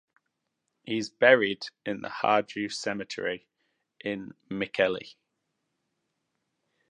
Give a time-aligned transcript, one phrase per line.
[0.81, 3.47] He is buried in the Harju cemetery
[3.99, 5.13] in Mikkeli.